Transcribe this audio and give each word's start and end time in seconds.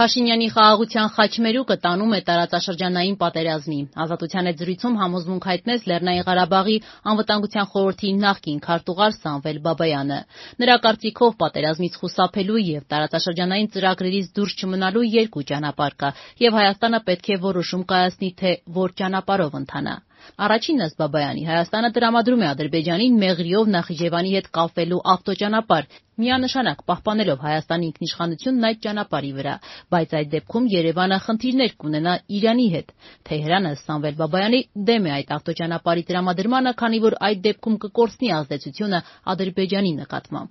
Փաշինյանի 0.00 0.46
խաղաղության 0.52 1.08
խաչմերուկը 1.14 1.74
տանում 1.80 2.12
է 2.16 2.20
տարածաշրջանային 2.28 3.16
պատերազմի։ 3.22 3.80
Ազատության 4.04 4.48
հետ 4.48 4.62
զրույցում 4.62 4.96
համոզմունք 5.00 5.48
հայտնեց 5.50 5.84
Լեռնային 5.90 6.24
Ղարաբաղի 6.28 6.76
անվտանգության 7.12 7.68
խորհրդի 7.74 8.14
նախկին 8.22 8.62
քարտուղար 8.64 9.12
Սամվել 9.18 9.60
Բաբայանը։ 9.68 10.20
Նրա 10.64 10.76
կարծիքով 10.88 11.36
պատերազմից 11.44 11.98
խուսափելու 12.00 12.64
եւ 12.64 12.90
տարածաշրջանային 12.96 13.72
ծրագրերից 13.76 14.30
դուրս 14.40 14.54
չմնալու 14.64 15.08
երկու 15.20 15.48
ճանապարհ 15.52 15.98
կա, 16.00 16.14
եւ 16.48 16.60
Հայաստանը 16.60 17.06
պետք 17.10 17.34
է 17.36 17.42
որոշում 17.44 17.88
կայացնի, 17.92 18.30
թե 18.40 18.54
որ 18.80 18.96
ճանապարհով 19.02 19.60
ընթանա։ 19.60 20.00
Առաջինն 20.46 20.84
ըստ 20.86 21.00
Բաբայանի 21.00 21.42
Հայաստանը 21.50 21.90
տրամադրում 21.96 22.44
է 22.44 22.46
Ադրբեջանին 22.50 23.18
Մեղրիով 23.24 23.70
Նախիջևանի 23.74 24.30
հետ 24.36 24.48
կապվելու 24.56 25.00
ավտոճանապարհ՝ 25.14 25.98
միանշանակ 26.20 26.80
պահպանելով 26.90 27.38
Հայաստանի 27.46 27.86
ինքնիշխանությունն 27.90 28.66
այդ 28.68 28.80
ճանապարհի 28.84 29.30
վրա, 29.36 29.54
բայց 29.94 30.10
այդ 30.20 30.28
դեպքում 30.34 30.66
Երևանը 30.74 31.18
խնդիրներ 31.26 31.72
կունենա 31.80 32.14
Իրանի 32.40 32.66
հետ։ 32.74 32.92
Թեհրանը, 33.30 33.72
ըստ 33.76 33.88
Սամվել 33.90 34.18
Բաբայանի, 34.20 34.60
դեմ 34.90 35.08
է 35.08 35.14
այդ 35.16 35.32
ավտոճանապարհի 35.40 36.04
տրամադրմանը, 36.10 36.74
քանի 36.82 37.00
որ 37.06 37.16
այդ 37.30 37.42
դեպքում 37.48 37.80
կկորցնի 37.86 38.32
ազդեցությունը 38.40 39.02
Ադրբեջանի 39.34 39.92
նկատմամբ։ 40.00 40.50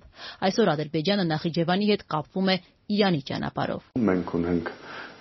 Այսօր 0.50 0.74
Ադրբեջանը 0.74 1.24
Նախիջևանի 1.30 1.90
հետ 1.94 2.06
կապվում 2.10 2.50
է 2.50 2.56
Իրանի 2.90 3.20
ճանապարհով։ 3.30 3.82
Մենք 4.10 4.32
ունենք 4.40 4.70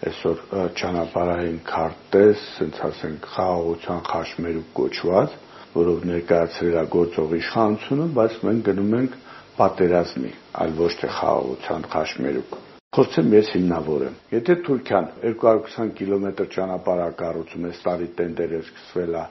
այսօր 0.10 0.40
ճանապարհային 0.80 1.60
քարտեզ, 1.70 2.46
ասենք 2.50 2.80
ասենք 2.90 3.28
խաղաղության 3.34 4.02
խաչմերուկ 4.10 4.72
կոչված, 4.80 5.36
որով 5.76 6.08
ներկայացրել 6.10 6.78
է 6.80 6.86
գործող 6.96 7.36
իշխանությունը, 7.40 8.08
բայց 8.20 8.40
մենք 8.50 8.64
գնում 8.70 8.96
ենք 9.00 9.18
պատերազմի, 9.60 10.32
այլ 10.64 10.74
ոչ 10.80 10.92
թե 11.04 11.12
խաղաղության 11.20 11.88
խաչմերուկ։ 11.94 12.58
Փորձեմ 12.90 13.34
ես 13.38 13.50
հիմնավորեմ։ 13.54 14.14
Եթե 14.34 14.54
Թուրքիան 14.66 15.10
220 15.24 15.92
կիլոմետր 16.00 16.48
ճանապարհ 16.56 17.02
է 17.04 17.10
կառուցում, 17.20 17.68
այս 17.70 17.82
տարի 17.86 18.08
տենդերը 18.20 18.62
սկսվել 18.66 19.18
է 19.20 19.26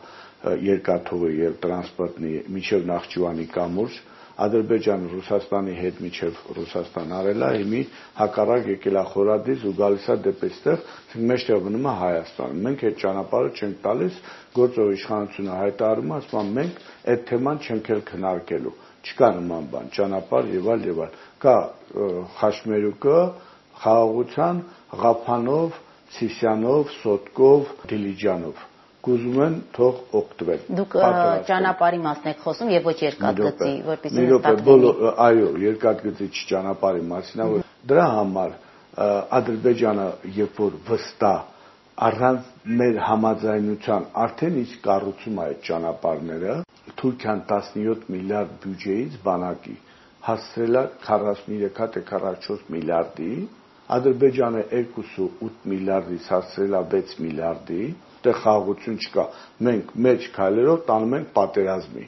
երկաթուղի 0.68 1.32
եւ 1.38 1.56
տրանսպորտի 1.64 2.34
միջև 2.54 2.86
Նախճիվանի 2.92 3.46
կամուրջ, 3.56 3.96
Ադրբեջանը 4.38 5.08
Ռուսաստանի 5.12 5.72
հետ 5.78 5.96
միջև 6.04 6.36
Ռուսաստան 6.58 7.14
արել 7.18 7.42
է, 7.42 7.48
հիմի 7.58 7.80
հակառակ 8.18 8.68
եկել 8.70 8.98
է 9.00 9.02
խորադից 9.12 9.64
ու 9.66 9.72
գալիս 9.80 10.06
է 10.14 10.16
դեպեստեղ, 10.26 10.84
մեջտեղ 11.30 11.64
մնում 11.66 11.88
է 11.88 11.94
Հայաստանը։ 12.02 12.60
Մենք 12.68 12.84
այդ 12.88 13.00
ճանապարհը 13.02 13.50
չենք 13.58 13.80
տալիս, 13.88 14.20
գործող 14.58 14.92
իշխանությունը 14.98 15.58
հայտարարում 15.58 16.14
է, 16.14 16.16
ասում 16.18 16.54
մենք 16.58 16.80
այդ 17.14 17.26
թեման 17.32 17.60
չենք 17.66 17.92
էլ 17.98 18.02
քննարկելու։ 18.12 18.76
Չկա 19.08 19.28
նման 19.38 19.68
բան, 19.74 19.92
ճանապարհ 19.98 20.54
եւ 20.58 20.72
այլ 20.74 20.88
եւ 20.88 21.02
այլ։ 21.08 21.20
Կա 21.42 21.58
խաչմերուկը, 22.38 23.18
խաղաղության 23.82 24.64
Ղափանով, 25.02 25.78
Սիսյանով, 26.18 26.96
Սոտկով, 27.02 27.72
Դիլիջանով 27.90 28.66
կուզում 29.06 29.38
են 29.44 29.58
թող 29.76 29.98
օգտվեն։ 30.20 30.64
Դուք 30.78 30.96
ճանապարհի 31.48 32.00
մասն 32.06 32.30
եք 32.32 32.40
խոսում 32.46 32.72
եւ 32.74 32.88
ոչ 32.88 32.96
երկաթգծի, 33.04 33.74
որպեսզի 33.88 34.24
լինի։ 34.28 34.92
Այո, 35.26 35.50
երկաթգծի 35.64 36.28
ճանապարհի 36.50 37.04
մասին 37.12 37.44
որ 37.52 37.68
դրա 37.92 38.06
համար 38.18 38.56
Ադրբեջանը 39.38 40.06
երբ 40.38 40.60
որ 40.64 40.78
վստահ 40.88 41.38
առանց 42.08 42.48
մեր 42.80 42.98
համաձայնության 43.08 44.04
արդեն 44.24 44.58
իսկ 44.62 44.80
կառուցում 44.86 45.38
է 45.38 45.44
այդ 45.44 45.62
ճանապարհները, 45.68 46.56
Թուրքիան 46.98 47.40
17 47.52 48.04
միլիարդ 48.14 48.52
բյուջեից 48.64 49.16
բանակի 49.24 49.74
հասցրել 50.28 50.78
է 50.78 50.84
43 51.06 51.90
թե 51.94 52.02
44 52.10 52.70
միլիարդի, 52.74 53.32
Ադրբեջանը 53.96 54.62
2.8 54.70 55.68
միլիարդից 55.72 56.26
հասցրել 56.32 56.74
է 56.78 56.80
6 56.94 57.14
միլիարդի, 57.24 57.84
դե 58.24 58.34
խաղաղություն 58.42 58.98
չկա։ 59.04 59.24
Մենք 59.68 59.94
մեջ 60.06 60.26
քայլերով 60.34 60.82
տանում 60.90 61.14
ենք 61.18 61.30
պատերազմի։ 61.38 62.04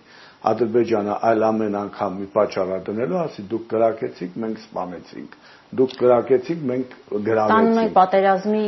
Ադրբեջանը 0.51 1.17
այլ 1.31 1.47
ամեն 1.51 1.79
անգամ 1.81 2.19
մի 2.21 2.29
պատճառ 2.37 2.75
դնելու, 2.91 3.19
ասի 3.21 3.47
դուք 3.55 3.65
կրակեցիք, 3.73 4.37
մենք 4.45 4.61
սպանեցինք 4.67 5.35
դուք 5.71 5.93
կրակեցիք, 6.01 6.63
մենք 6.67 6.95
գրավեցինք։ 7.11 7.51
Տանում 7.51 7.77
ենք 7.81 7.93
պատերազմի, 7.95 8.63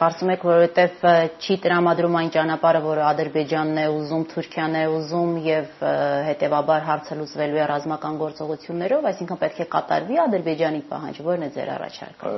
կարծում 0.00 0.30
եք, 0.34 0.46
որովհետև 0.48 1.04
չի 1.46 1.56
տրամադրում 1.64 2.16
այն 2.20 2.30
ճանապարհը, 2.36 2.80
որը 2.86 3.04
Ադրբեջանն 3.10 3.78
է 3.78 3.84
ուզում, 3.94 4.24
Թուրքիան 4.32 4.74
է 4.80 4.82
ուզում 4.96 5.36
եւ 5.46 5.84
հետեւաբար 6.30 6.82
հարցը 6.90 7.18
լուծվելու 7.20 7.60
է 7.60 7.68
ռազմական 7.70 8.18
գործողություններով, 8.24 9.06
այսինքն 9.10 9.40
պետք 9.44 9.60
է 9.60 9.68
կատարվի 9.76 10.20
Ադրբեջանի 10.26 10.82
պահանջը, 10.90 11.28
ո՞րն 11.30 11.46
է 11.46 11.50
ձեր 11.54 11.70
առաջարկը։ 11.76 12.34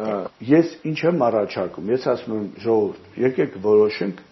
Ես 0.52 0.76
ինչ 0.92 0.98
եմ 1.08 1.24
առաջարկում։ 1.32 1.94
Ես 1.96 2.10
ասում 2.12 2.36
եմ, 2.36 2.44
ժողովուրդ, 2.66 3.08
եկեք 3.22 3.56
որոշենք, 3.72 4.22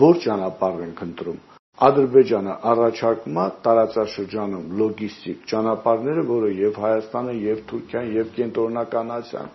որ 0.00 0.20
ճանապարհ 0.26 0.84
ենք 0.90 1.06
ընտրում 1.06 1.40
Ադրբեջանը 1.80 2.54
առաջարկում 2.70 3.38
է 3.40 3.44
տարածաշրջանում 3.66 4.64
լոգիստիկ 4.80 5.44
ճանապարհները, 5.52 6.24
որը 6.30 6.50
եւ 6.60 6.80
Հայաստանը, 6.84 7.36
եւ 7.44 7.62
Թուրքիան, 7.70 8.10
եւ 8.20 8.32
Կենտրոնական 8.36 9.12
Ասիան 9.16 9.52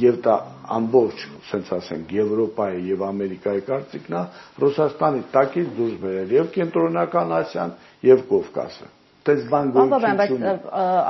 եւ 0.00 0.18
դա 0.26 0.34
ամբողջ, 0.78 1.22
ասենց 1.40 1.70
ասենք, 1.78 2.14
Եվրոպայի 2.20 2.82
եւ 2.90 3.04
Ամերիկայի 3.10 3.64
կարծիքն 3.70 4.16
է 4.20 4.22
Ռուսաստանի 4.64 5.22
տակից 5.34 5.74
դուրս 5.78 5.98
բերել 6.04 6.34
եւ 6.40 6.50
Կենտրոնական 6.58 7.36
Ասիան 7.40 7.76
եւ 8.10 8.26
Կովկասը 8.30 8.90
բան 9.20 9.70
գոյություն 9.74 10.16
բայց 10.20 10.30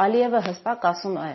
Ալիևը 0.03 0.41
հստակ 0.47 0.87
ասում 0.91 1.19
է 1.21 1.29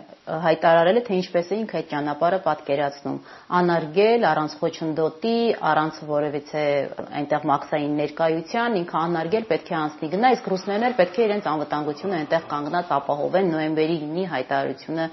հայտարարել 0.44 0.98
է 1.00 1.02
թե 1.06 1.16
ինչպես 1.20 1.48
է 1.48 1.58
ինքը 1.62 1.78
այդ 1.80 1.88
ճանապարհը 1.92 2.40
պատկերացնում 2.46 3.16
անարգել 3.60 4.26
առանց 4.30 4.56
խոչընդոտի 4.60 5.34
առանց 5.70 6.00
որևիցե 6.10 6.64
այնտեղ 7.20 7.48
մաքսային 7.52 7.96
ներկայության 8.02 8.78
ինքը 8.82 9.00
անարգել 9.06 9.48
պետք 9.56 9.72
է 9.72 9.76
անցնի 9.80 10.12
գնա 10.16 10.32
իսկ 10.36 10.52
ռուսներն 10.52 10.96
պետք 11.00 11.16
է 11.16 11.26
իրենց 11.26 11.50
անվտանգությունը 11.56 12.20
այնտեղ 12.20 12.46
կանգնած 12.52 12.94
ապահովեն 13.00 13.52
նոյեմբերի 13.56 13.98
9-ի 14.04 14.28
հայտարարությունը 14.36 15.10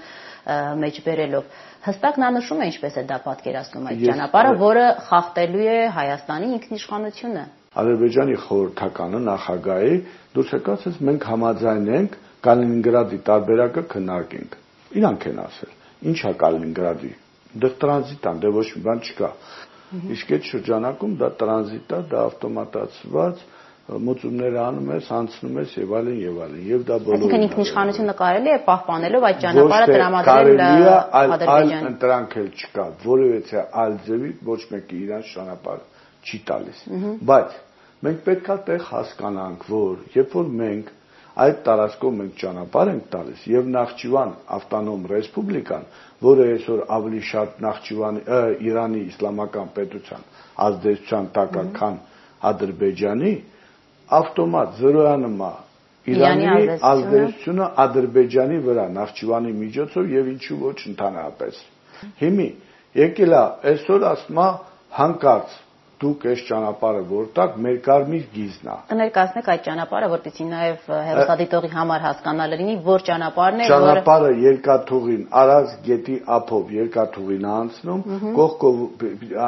մեջ 0.84 0.96
բերելով 1.08 1.44
հստակ 1.84 2.18
նա 2.20 2.28
նշում 2.36 2.60
է 2.60 2.66
ինչպես 2.74 2.96
է 3.00 3.04
դա 3.08 3.16
պատկերացնում 3.24 3.86
այդ 3.90 4.02
ճանապարհը 4.04 4.54
որը 4.60 4.84
խախտելու 5.08 5.68
է 5.72 5.78
Հայաստանի 5.96 6.50
ինքնիշխանությունը 6.58 7.44
Ադրբեջանի 7.74 8.36
խորհրդականը 8.44 9.20
նախագահի 9.28 9.94
դուրս 10.34 10.50
եկած 10.54 10.84
ես 10.88 10.98
մենք 11.08 11.24
համաձայն 11.30 11.88
ենք 11.98 12.12
Կալինինգրադի 12.44 13.18
տարբերակը 13.28 13.82
քննարկենք։ 13.94 14.56
Իրանք 15.00 15.26
են 15.30 15.40
ասել։ 15.44 15.72
Ինչա 16.10 16.32
Կալինինգրադի։ 16.44 17.10
Դեռ 17.64 17.74
տրանզիտ 17.84 18.28
ան, 18.30 18.38
դե 18.44 18.52
ոչ 18.54 18.66
մի 18.74 18.82
բան 18.84 19.02
չկա։ 19.08 19.30
Իսկ 20.14 20.32
այդ 20.34 20.46
շրջանակում 20.50 21.16
դա 21.22 21.28
տրանզիտ 21.40 21.94
է, 21.94 22.00
դա 22.14 22.22
ավտոմատացված 22.28 23.42
մոծումներ 23.84 24.54
անում 24.64 24.86
ես, 24.94 25.08
անցնում 25.12 25.56
ես 25.60 25.72
եւ 25.76 25.90
այլն 25.98 26.20
եւ 26.24 26.36
այլն։ 26.44 26.60
Եվ 26.70 26.84
դա 26.88 26.96
բոլորը 27.04 27.18
Այսինքն 27.18 27.42
ինքնիշխանությունը 27.46 28.14
կարելի 28.20 28.52
է 28.54 28.60
պահպանելով 28.68 29.26
այդ 29.28 29.42
ճանապարհը 29.44 29.88
տրամադրել 29.94 30.62
Ադրբեջանին։ 31.20 31.74
Այլ 31.74 31.88
ընտրանք 31.90 32.36
էլ 32.40 32.48
չկա, 32.64 32.86
որովհետեւ 33.04 33.76
այլ 33.84 33.98
ձևի 34.08 34.30
ոչ 34.48 34.60
մեկը 34.72 35.00
իրան 35.04 35.26
ճանապարհ 35.34 35.82
չի 36.24 36.38
տալիս։ 36.50 36.82
Բայց 37.30 37.56
մենք 38.04 38.20
պետքա 38.24 38.56
տեղ 38.68 38.84
հասկանանք, 38.90 39.64
որ 39.70 39.96
երբ 40.14 40.36
որ 40.38 40.52
մենք 40.60 40.92
այդ 41.44 41.56
տարածքով 41.66 42.12
մենք 42.18 42.34
ճանապարհ 42.40 42.90
ենք 42.92 43.06
տալիս 43.14 43.44
եւ 43.50 43.70
Նախճիվան 43.74 44.34
ավտոնոմ 44.56 45.06
ռեսպուբլիկան, 45.12 45.86
որը 46.24 46.44
այսօր 46.54 46.82
ավելի 46.96 47.22
շատ 47.30 47.56
Նախճիվանի 47.64 48.22
Իրանի 48.68 49.00
իսլամական 49.10 49.72
պետության 49.78 50.28
ազդեցության 50.66 51.26
տակ 51.34 51.58
է, 51.58 51.64
քան 51.78 51.96
Ադրբեջանի, 52.50 53.32
ավտոմատ 54.20 54.78
զրոյանում 54.84 55.42
է 55.48 55.52
Իրանի 56.14 56.78
ազդեցությունը 56.92 57.66
Ադրբեջանի 57.84 58.58
վրա 58.68 58.86
Նախճիվանի 58.94 59.52
միջոցով 59.64 60.14
եւ 60.14 60.30
ինչու 60.34 60.58
ոչ 60.64 60.78
ընդհանրապես։ 60.92 61.60
Հիմի 62.20 62.48
եկել 63.00 63.34
է 63.34 63.44
այսօր 63.72 64.04
է 64.12 64.48
հանկարծ 64.94 65.54
դուք 66.02 66.24
այս 66.30 66.40
ճանապարհը 66.48 67.02
որտակ 67.10 67.56
մեր 67.64 67.76
կարմիր 67.84 68.24
գիզն 68.34 68.68
է։ 68.70 68.74
Կներկայացնեք 68.90 69.48
այդ 69.52 69.62
ճանապարհը, 69.66 70.08
որպեսզի 70.14 70.46
նաև 70.50 70.88
հերոսադիտողի 71.08 71.70
համար 71.74 72.04
հասկանալը 72.04 72.58
լինի, 72.60 72.76
որ 72.88 73.04
ճանապարհն 73.08 73.62
է, 73.64 73.68
որը 73.70 73.94
Ճանապարհը 73.94 74.30
երկաթուղին 74.44 75.24
Արազ 75.44 75.74
գետի 75.86 76.16
ափով 76.34 76.74
երկաթուղին 76.74 77.48
անցնում, 77.54 78.04
կողքով 78.38 78.84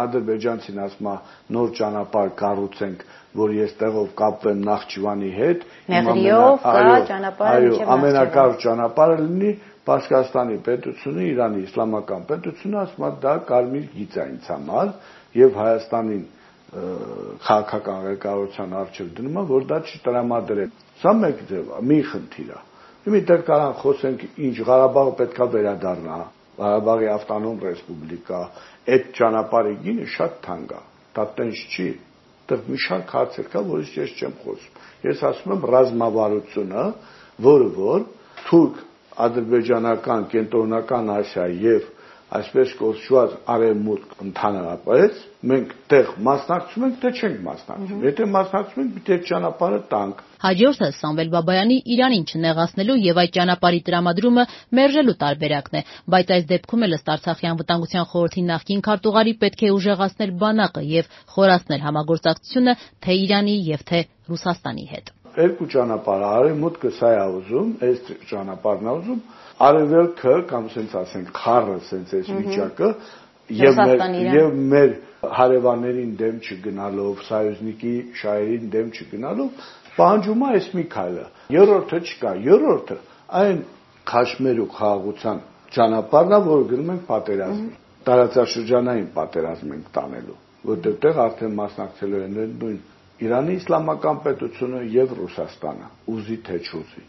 ադրբեջանցին 0.00 0.82
ասում 0.86 1.10
է 1.12 1.16
նոր 1.56 1.72
ճանապարհ 1.80 2.34
կառուցենք, 2.42 3.06
որ 3.36 3.56
ես 3.56 3.72
տեղով 3.80 4.12
կապվեմ 4.16 4.60
Նախճիվանի 4.66 5.30
հետ։ 5.36 5.64
Մեղրիով 5.92 6.66
կա 6.66 7.00
ճանապարհը 7.10 7.56
Այո, 7.56 7.80
ամենակարճ 7.96 8.62
ճանապարհը 8.66 9.18
լինի 9.26 9.50
Պարսկաստանի 9.86 10.56
պետությունը, 10.66 11.24
Իրանի 11.30 11.60
իսլամական 11.66 12.24
պետությունը 12.30 12.78
ասում 12.80 13.04
է 13.06 13.10
դա 13.22 13.34
կարմիր 13.50 13.84
գիծ 13.92 14.16
է 14.16 14.24
ինձ 14.32 14.48
համար 14.50 14.88
եւ 15.36 15.58
Հայաստանին 15.60 16.24
քաղաքական 16.76 18.00
ղեկավարության 18.06 18.72
արժեվ 18.80 19.10
դնում 19.16 19.36
է, 19.40 19.44
որ 19.50 19.66
դա 19.70 19.76
չտրամադրեն։ 19.86 20.72
Սա 21.02 21.12
մեկ 21.20 21.42
ձև 21.50 21.70
մի 21.90 21.98
խնդիր 22.10 22.50
է։ 22.56 22.58
Իմի 23.06 23.20
դեռ 23.30 23.42
կարան 23.46 23.76
խոսենք 23.80 24.24
ինչ 24.46 24.56
Ղարաբաղը 24.66 25.12
պետքա 25.20 25.46
վերադառնա։ 25.54 26.18
Ղարաբաղի 26.56 27.08
ավտոնոմ 27.12 27.60
ռեսպուբլիկա, 27.66 28.40
այդ 28.96 29.08
ճանապարհի 29.16 29.74
գինը 29.86 30.06
շատ 30.16 30.36
թանկ 30.46 30.74
է։ 30.76 30.80
Դա 31.16 31.24
տենց 31.38 31.62
չի։ 31.76 31.88
Դեռ 32.50 32.60
մի 32.66 32.80
շարք 32.86 33.14
հարցեր 33.16 33.48
կա, 33.52 33.62
որից 33.70 33.94
ես 33.96 34.16
չեմ 34.16 34.34
խոսում։ 34.42 34.82
Ես 35.06 35.22
ասում 35.30 35.54
եմ 35.56 35.66
ռազմավարությունը, 35.76 36.84
որը 37.46 37.68
որ 37.76 38.04
թուրք, 38.46 38.76
ադրբեջանական, 39.26 40.26
կենտրոնական 40.32 41.12
Ասիա 41.16 41.46
եւ 41.66 41.86
այսպես 42.36 42.76
կոչված 42.80 43.34
արևմուտք 43.56 44.14
ընդհանրապես 44.26 45.20
մենք 45.50 45.74
տեղ 45.92 46.12
մասնակցում 46.28 46.86
ենք 46.86 46.96
թե 47.02 47.12
չենք 47.20 47.42
մասնակցում 47.48 48.06
եթե 48.06 48.28
մասնակցում 48.36 48.82
ենք 48.84 48.94
պիտի 48.96 49.14
այդ 49.16 49.26
ճանապարհը 49.30 49.80
տանք 49.92 50.24
Հաջորդը 50.46 50.88
Սամվել 50.96 51.30
Բաբայանի 51.32 51.76
Իրանին 51.94 52.24
չնեղացնելու 52.30 52.96
եւ 53.02 53.20
այդ 53.22 53.32
ճանապարհի 53.36 53.80
տրամադրումը 53.86 54.44
մերժելու 54.78 55.14
տարբերակն 55.22 55.78
է, 55.80 55.82
բայց 56.14 56.32
այս 56.36 56.46
դեպքում 56.52 56.86
էլ 56.86 56.96
ըստ 56.98 57.10
Արցախի 57.16 57.50
անվտանգության 57.52 58.08
խորհրդի 58.12 58.44
նախկին 58.52 58.84
քարտուղարի 58.88 59.34
պետք 59.46 59.64
է 59.66 59.72
ուժեղացնել 59.80 60.36
բանակը 60.44 60.86
եւ 60.92 61.12
խորացնել 61.36 61.86
համագործակցությունը 61.88 62.76
թե 63.06 63.20
Իրանի 63.26 63.56
եւ 63.72 63.86
թե 63.92 64.02
Ռուսաստանի 64.26 64.86
հետ 64.92 65.15
երկու 65.36 65.68
ճանապարհ 65.76 66.24
արևմուտքը 66.26 66.90
սա 66.96 67.10
է 67.16 67.24
ուզում, 67.36 67.70
այս 67.86 68.10
ճանապարհն 68.30 68.86
է 68.86 68.94
ուզում, 68.96 69.20
արևելքը 69.66 70.34
կամ 70.52 70.68
ասենք 70.70 70.94
ասենք 71.00 71.32
խառը 71.40 71.76
ասենք 71.76 72.14
այս 72.16 72.30
վիճակը 72.36 72.90
եւ 73.56 73.80
մեր 73.86 74.04
եւ 74.36 74.56
մեր 74.72 74.94
հարևաններին 75.36 76.12
դեմ 76.20 76.38
չգնալով, 76.46 77.20
սայոզնիկի 77.26 77.94
շահերին 78.20 78.70
դեմ 78.74 78.90
չգնալով 78.96 79.68
պահանջում 79.96 80.42
է 80.46 80.48
այս 80.56 80.66
մի 80.76 80.84
քայլը։ 80.92 81.24
Երրորդը 81.56 82.00
չկա, 82.06 82.32
երրորդը 82.46 82.96
այն 83.40 83.62
քաշմեր 84.10 84.58
ու 84.60 84.68
խաղաղության 84.76 85.40
ճանապարհն 85.76 86.34
է, 86.36 86.40
որը 86.46 86.66
գնում 86.72 86.90
ենք 86.96 87.06
պատերազմի։ 87.06 87.70
Տարածաշրջանային 88.06 89.08
պատերազմ 89.16 89.72
ենք 89.76 89.88
տանելու, 89.96 90.36
որտեղ 90.70 90.98
տեղ 91.06 91.22
արդեն 91.26 91.56
մասնակցելու 91.60 92.20
են 92.26 92.36
նույն 92.36 92.78
Իրանի 93.24 93.54
իսլամական 93.56 94.18
պետությունը 94.26 94.80
եւ 94.92 95.12
Ռուսաստանը, 95.16 95.86
ուզի 96.12 96.36
թե 96.48 96.56
չուզի։ 96.68 97.04